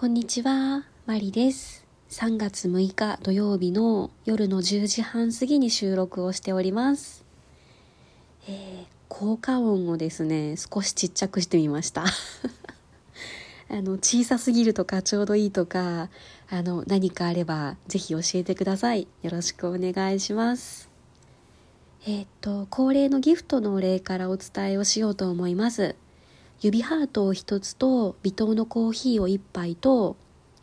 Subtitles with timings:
[0.00, 1.84] こんにちは、マリです。
[2.08, 7.22] 3月6日土曜日の夜の10時半過ぎに収録をしております。
[8.48, 12.06] えー効果音をですね、少しちっちゃくしてみました。
[13.68, 16.08] あの、小さすぎるとかちょうどいいとか、
[16.48, 19.06] あの、何かあればぜひ教えてください。
[19.20, 20.88] よろしくお願いします。
[22.06, 25.94] えーっと、恒例のギフトのお礼からお伝えをしようと思います。
[26.62, 30.18] 指ハートを一つと微糖のコーヒーを一杯と、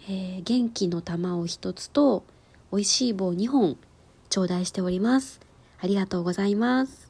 [0.08, 2.24] えー元気の玉を一つと
[2.72, 3.78] 美味しい棒2本
[4.30, 5.40] 頂戴しております。
[5.80, 7.10] ありがとうございます。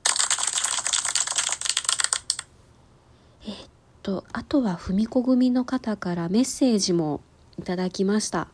[3.46, 3.70] えーっ
[4.04, 7.20] とあとは踏み子組の方からメッセージも
[7.60, 8.48] いただきました。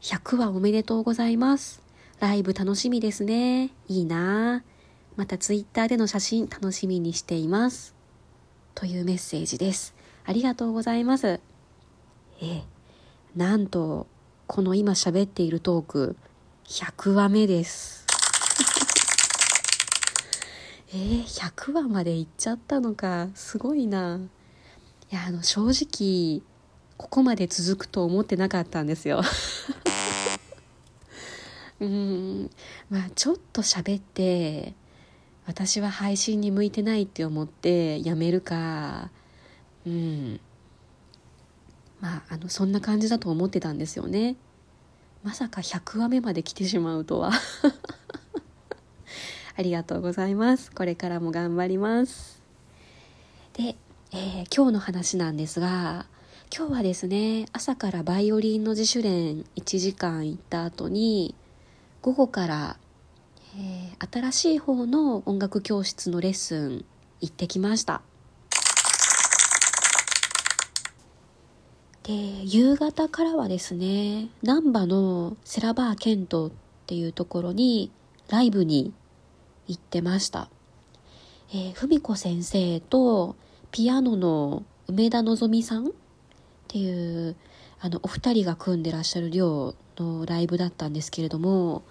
[0.00, 1.80] 100話おめでとうございます。
[2.18, 3.70] ライブ楽しみですね。
[3.86, 4.64] いいな。
[5.14, 7.97] またツイッターでの写真楽しみにしています。
[8.78, 9.92] というメッセージです。
[10.24, 11.26] ありがとうございます。
[11.26, 12.62] えー
[13.34, 14.06] なんと、
[14.46, 16.16] この今喋っているトーク、
[16.64, 18.06] 100話目です。
[20.90, 23.30] えー、100話まで行っちゃったのか。
[23.34, 24.20] すごいな。
[25.10, 26.42] いや、あの、正直、
[26.96, 29.22] ここまで続くと思ってなかったんですよ。
[31.80, 32.50] うん、
[32.90, 34.74] まあちょっと喋って、
[35.48, 39.08] 私は配信に向いてないって思ってやめるか。
[39.86, 40.40] うん。
[42.02, 44.36] まああのそんな感じだと思ってたんですよね。
[45.22, 47.32] まさか100話目まで来てしまうとは。
[49.56, 50.70] ありがとうございます。
[50.70, 52.42] これからも頑張ります。
[53.54, 53.74] で、
[54.12, 56.04] えー今日の話なんですが
[56.54, 61.34] 今日はですね朝からバイオリンの自主練1時間行った後に
[62.02, 62.76] 午後から
[63.56, 66.84] えー新しい方の音楽教室のレッスン
[67.20, 68.00] 行ってきました。
[72.04, 76.50] で夕方からはですね難波のセラバーケントっ
[76.86, 77.90] ていうところに
[78.28, 78.94] ライブに
[79.66, 80.48] 行ってました。
[81.50, 83.36] えー文子先生と
[83.72, 85.90] ピアノの梅田のぞみさんっ
[86.68, 87.36] ていう
[87.80, 91.82] あのお二人が組んでらっしゃる寮のライブだったんですけれども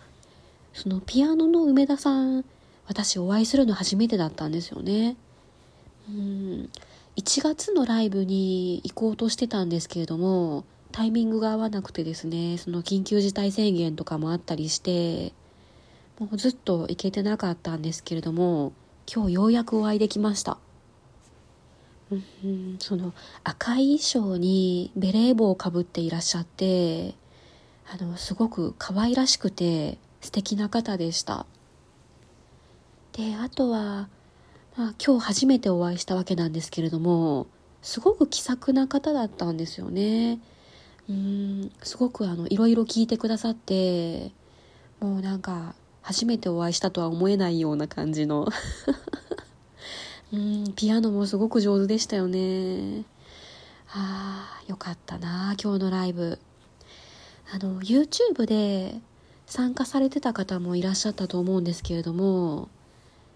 [0.78, 2.46] そのピアノの梅田さん
[2.86, 5.18] 私お会いするの初めてだったんですよね。
[6.08, 6.70] うん。
[7.16, 15.34] 1月のライブに行こうとしてたんですけれどもタイミングが合わなくてですねその緊急事態宣言とかもあったりして
[16.20, 18.72] もうずっと行けてなかったんですけれども
[19.12, 20.60] 今日ようやくお会いできました。
[22.12, 22.78] うん。
[22.78, 27.16] その赤い衣装にベレー帽をかぶっていらっしゃって
[27.92, 31.46] あのすごく可愛らしくて素敵な方でした。
[33.14, 34.10] であとは、
[34.76, 37.48] まあ、今日初めてお会いしたわけなんですけれども
[37.82, 40.40] すごく気さくな方だったんですよね。
[41.10, 44.32] うんすごくあのいろいろ聞いてくださって
[45.00, 48.48] もうなんか初めてお会いしたとは思えないような感じの。
[50.34, 53.06] うんピアノもすごく上手でしたよね。
[53.90, 56.40] あーよかったな今日のライブ。
[57.52, 59.00] あの YouTube で
[59.48, 62.68] 参加されてた方もいらっしゃったと思うんですけれども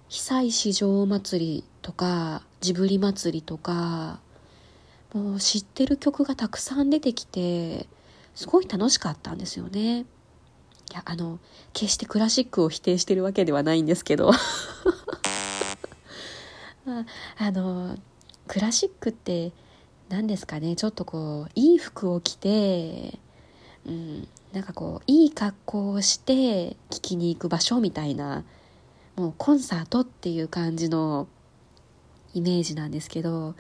[0.10, 4.20] 久石女王祭りとかジブリ祭りとか
[5.14, 7.88] もう知ってる曲がたくさん出てきて
[8.36, 10.00] すごい楽しかったんですよね。
[10.00, 10.04] い
[10.94, 11.40] やあの
[11.74, 14.32] 決してクラシックを否定してるわけではないんですけど。
[16.88, 17.06] あ
[17.38, 17.98] あの
[18.48, 19.54] クラシックって
[20.10, 20.76] 何ですかね。
[20.76, 23.20] ちょっとこういい服を着て
[23.86, 28.44] うん、なんかこういい格好をして聴きに行く場所みたいな
[29.16, 31.28] もうコンサートっていう感じの
[32.34, 33.56] イメージなんですけども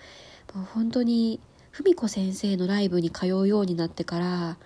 [0.55, 1.39] う本当に
[1.71, 4.57] 文子先生のライブに通うようになってから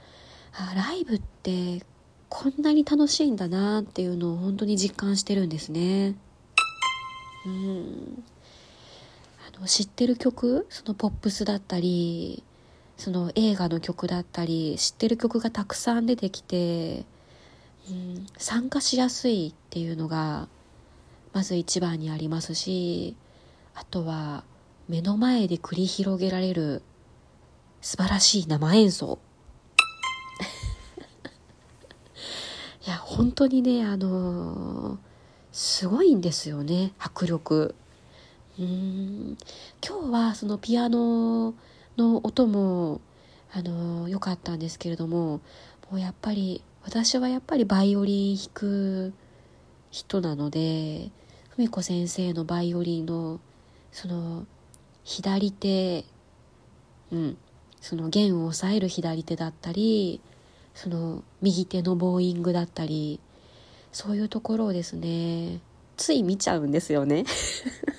[0.54, 1.84] あライブって
[2.30, 6.16] こんなに楽しいんだなっていうのを本当に実感してるんですね。
[7.46, 8.24] うん
[9.56, 10.66] あの知ってる曲？
[10.70, 12.44] そのポップスだったり
[12.98, 17.06] その映画の曲だったり知ってる曲がたくさん出てきて、
[17.90, 20.48] うん、参加しやすいっていうのが
[21.34, 23.16] まず一番にありますし
[23.74, 24.44] あとは
[24.88, 26.82] 目の前で繰り広げられる
[27.82, 29.20] 素晴らしい生演奏。
[32.88, 34.98] いや本当にねあの
[35.52, 37.76] すごいんですよね迫力。
[38.58, 39.38] うん
[39.86, 41.54] 今日はそのピアノ
[41.98, 43.02] の音も
[43.54, 45.40] あの良かったんですけれども
[45.90, 49.14] もうやっぱり私はやっぱりバイオリン弾く
[49.92, 51.10] 人なので
[51.56, 53.40] 文子先生のバイオリンの
[53.92, 54.46] その
[55.04, 56.06] 左手
[57.12, 57.38] うん
[57.80, 60.20] その弦を押さえる左手だったり
[60.74, 63.20] その右手のボーイングだったり
[63.92, 65.60] そういうところをですね
[65.96, 67.24] つい見ちゃうんですよね。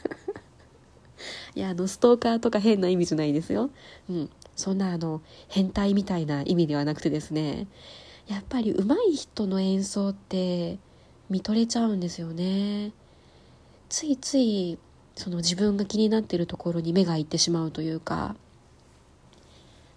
[1.57, 3.71] いやあのストーカーとか変な意味じゃないですよ、
[4.11, 7.67] うん、そんなあの変態みたいな意味ではなくてですね。
[8.29, 10.79] やっぱり上手い人の演奏って
[11.31, 12.93] 見とれちゃうんですよね。
[13.89, 14.79] ついつい
[15.15, 18.37] その自分が気になってるところに目がいってしまうというか。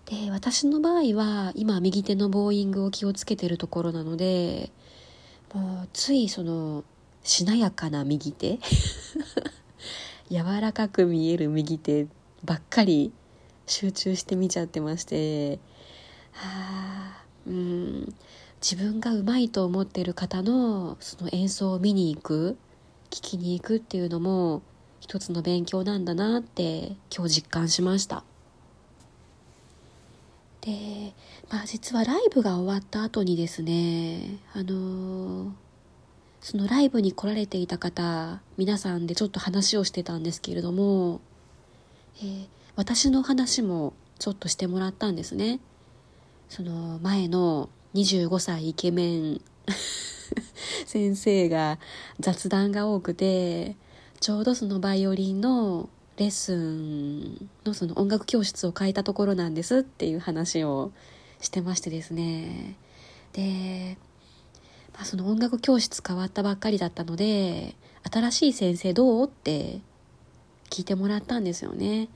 [0.05, 4.71] で私の場合は今右手のボーイングを気をつけてるところなので
[5.53, 6.83] もうついその
[7.23, 8.59] しなやかな右手。
[10.29, 12.07] 柔らかく見える右手
[12.45, 13.11] ばっかり
[13.65, 15.59] 集中して見ちゃってまして
[16.31, 18.13] はあうん
[18.61, 22.57] 自分がうまいと思ってる方のその演奏を見に行く
[23.09, 24.61] 聞きに行くっていうのも
[24.99, 28.23] 一つの勉強なんだなって今日実感しました。
[30.61, 31.13] で
[31.49, 35.51] まあ実はライブが終わった後にですねあのー、
[36.41, 41.21] そのライブに来られていた方皆さんでちょっと話をしてたんですけれども、
[42.19, 45.59] えー、私の話もちょっとしてもらったんですね。
[46.49, 49.41] その前の25歳イケメン
[50.85, 51.79] 先生が
[52.19, 53.75] 雑談が多くて
[54.19, 60.91] ちょうどそのバイオリンのレッスンのその音楽教室を変えたところなんですっていう話を
[61.39, 62.75] してましてですね。
[63.31, 63.97] で、
[64.99, 67.73] まあ、その音楽教室変わったばっかりだったので
[68.11, 69.27] 新しい先生どう？
[69.27, 69.79] って
[70.69, 72.09] 聞いてもらったんですよね。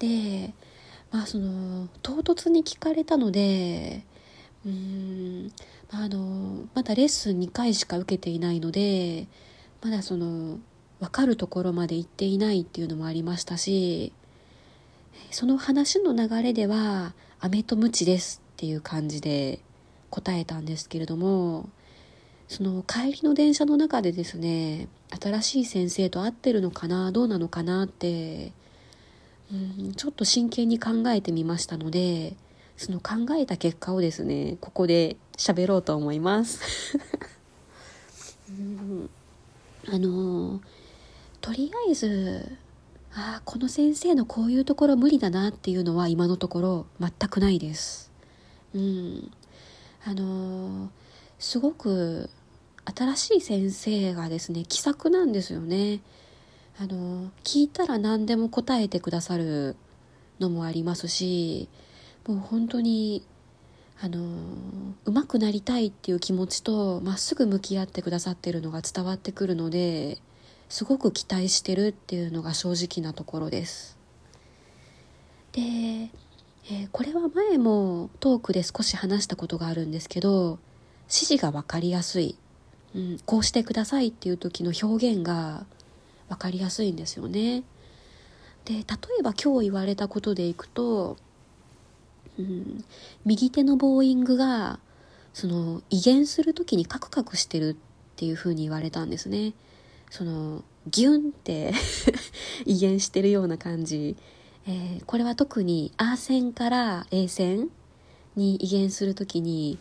[0.00, 0.52] で
[1.12, 4.02] まあその唐突に聞かれたので
[4.66, 4.72] うー
[5.46, 5.52] ん
[5.90, 9.28] あのまだレッスン2回しか受けていないので
[9.80, 10.58] まだその
[10.98, 14.12] 分かるところまで行っていないっていうのもありましたし
[15.30, 19.60] その話の流れでは「飴とムチです」っていう感じで
[20.10, 21.68] 答えたんですけれども
[22.48, 28.52] その帰りの電車の中でですね新しい先生と会ってるのかなどうなのかなって
[29.52, 29.56] う
[29.88, 32.34] んちょっと真剣に考えてみましたので
[32.76, 36.98] その考えた結果をですねここで喋ろうと思います。
[39.90, 40.60] あの
[41.40, 42.56] とりあえず
[43.12, 48.10] ああこの先生のこういうところ無理だなっていうのは今のところ全くないです。
[48.74, 49.30] うん
[50.04, 50.90] あの
[51.38, 52.30] すごく
[52.94, 56.00] 新しい先生がですね気さくなんですよね。
[56.80, 59.74] あの聞いたら何でも答えてくださる
[60.38, 61.68] のもありますし
[62.26, 63.24] もう本当に
[64.00, 64.20] あの
[65.04, 70.18] 上手くなりたいっていう気持ちとまっすぐ向き合ってくださってるのが伝わってくるので
[70.68, 73.98] すごく期待してるっていうのが正直なところです。
[75.52, 80.58] で、えー、これは前もトークで少し話したことがあるんですけど
[81.06, 82.36] 指示が分かりやすい、
[82.94, 85.66] うん、こうしてくださいっていう時の表現が
[86.28, 87.62] 分かりやすいんですよね。
[88.64, 88.80] で例
[89.20, 91.16] えば今日言われたことでいくと、
[92.38, 92.84] うん、
[93.24, 94.78] 右手のボーイングが
[95.32, 97.76] その威厳する時にカクカクしてるっ
[98.16, 99.54] ていう風に言われたんですね。
[100.10, 101.72] そのギュンって
[102.66, 104.16] 威厳してるような感じ、
[104.66, 107.68] えー、これは特に A 線から A 線
[108.36, 109.78] に威厳する時に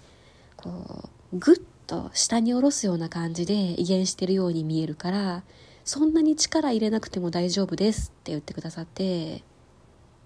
[0.58, 5.44] こうグッと下に下ろすような感じで威厳してるように見えるから
[5.86, 9.42] そんなに力入れなくても大丈夫ですって言ってくださって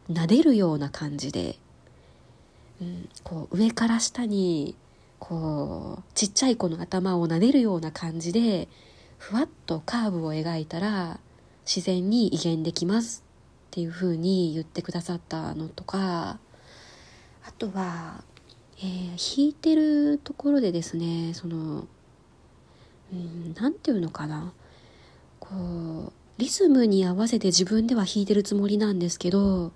[0.09, 1.57] 撫でるような感じで、
[2.81, 4.75] うん、こう上から下に
[5.19, 8.67] こうちっちゃい子の頭を撫でるような感じで
[9.19, 11.19] ふわっとカーブを描いたら
[11.65, 13.23] 自然に威厳できます
[13.67, 16.39] っていう風に言ってくださったのとか
[17.43, 18.23] あとは、
[18.83, 21.85] えー、弾いてるところでですねその
[23.55, 24.53] 何て言うのかな
[25.39, 25.55] こ
[26.09, 29.71] うリズムに合わせて自分では弾いてるつもりなんですけど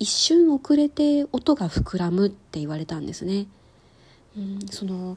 [0.00, 3.46] 一瞬遅れて音が膨らむって言われたんですね。
[4.36, 5.16] うん、その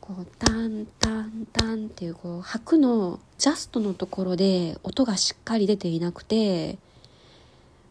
[0.00, 6.78] こうタンタンタンっていうこう拍のジャストのところで音がしっかり出ていなくて、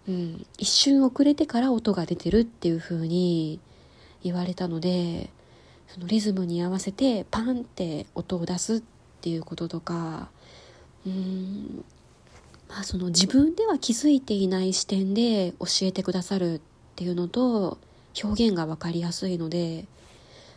[0.07, 3.59] うん、一瞬遅れてから音が出てるっていう風に
[4.23, 5.29] 言われたので
[5.87, 8.81] そのリズムに合わせてパンって音を出すっ
[9.21, 10.29] ていうこととか
[11.05, 11.83] うーん
[12.67, 16.61] まあその自分では気づいていない視点で教えてくださるっ
[16.95, 17.77] ていうのと
[18.23, 19.85] 表現が分かりやすいので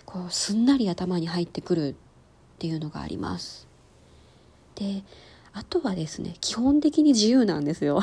[0.05, 1.95] こうすんなり頭に入ってくるっ
[2.59, 3.67] ていうのがあります。
[4.75, 5.03] で
[5.55, 8.01] あとはですね基本的に自由なんですよ。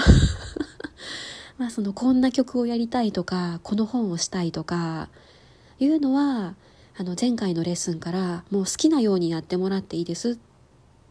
[1.57, 5.09] まあそのこんな曲をやりたいとかこの本をしたいとか
[5.79, 6.55] いうのは
[6.97, 10.37] あの前回のレッスンからもう好きなようにやってもらっていいですっ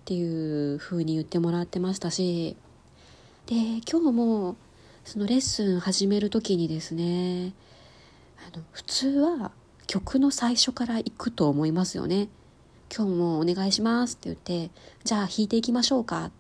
[0.05, 2.57] ていう風に言ってもらってましたし
[3.47, 3.55] で
[3.91, 4.57] 今日も
[5.05, 7.55] そのレッスン始める時にですね
[8.47, 9.53] あの普通は
[9.87, 12.29] 曲の最初から行くと思いますよね。
[12.95, 14.71] 今日もお願いしますって言って
[15.05, 16.31] じゃあ弾いていきましょうかっ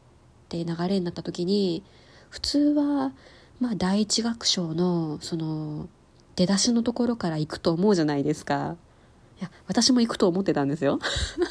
[0.48, 1.82] て流れになった時に
[2.30, 3.12] 普通は
[3.60, 5.88] まあ第一楽章のその
[6.38, 8.76] 出だしのところから行くと思うじゃないですか。
[9.40, 11.00] いや私も行くと思ってたんですよ。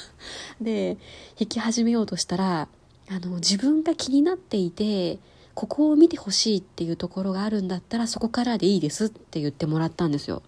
[0.62, 0.98] で
[1.38, 2.70] 弾き始めようとしたら
[3.10, 5.20] あの自分が気になっていて
[5.56, 10.42] ここを見てほしいっていうところがあるんだったらそこからでいいですって言ってもらったんですよ。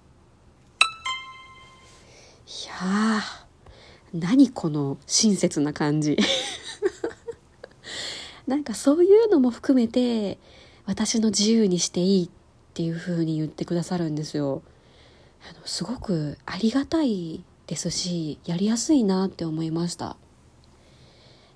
[2.48, 3.22] いや、
[4.14, 6.18] 何この親切な感じ。
[8.48, 10.40] なんかそういうのも含めて
[10.86, 12.30] 私の自由にしていい
[12.70, 14.62] っていう風に言ってくださるんですよ。
[15.50, 20.18] あのすごくありがたいですしやりやすいなって思いました。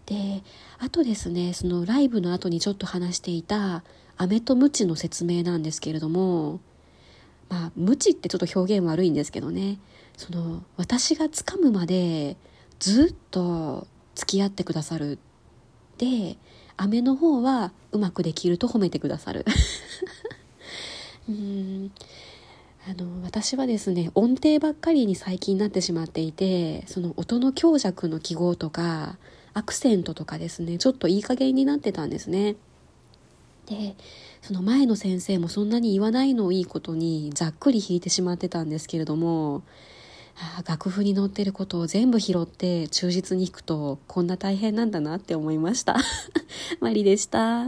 [0.06, 0.44] で
[0.80, 3.84] あとですねそのライブの後にちょっと話していた
[4.18, 6.60] 飴とムチの説明なんですけれども
[7.50, 9.80] まあムチってちょっと表現悪いんですけどね
[10.18, 12.36] その私が掴むまで
[12.80, 15.20] ずっと付き合ってくださる
[15.98, 16.38] で
[16.76, 19.46] 飴の方はうまくできると褒めてくださる
[21.30, 21.92] うん。
[22.86, 29.18] あの私はですね音程ばっかりに最近なってしまっていてその音の強弱の記号とか
[29.54, 32.56] アクセントとかですねちょっといい加減になってたんですね。
[33.68, 33.96] で
[34.42, 39.64] その前の先生もそんなに言わないのをいいことにざっくり弾いてしまってたんですけれども
[40.36, 45.96] あ楽譜に載ってることを全部拾って忠実に弾くとこんな大変なんだなって思いました
[46.82, 47.62] マリでした。